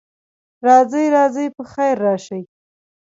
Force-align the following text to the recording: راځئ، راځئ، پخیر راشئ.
راځئ، 0.65 1.05
راځئ، 1.15 1.47
پخیر 1.55 1.95
راشئ. 2.05 2.41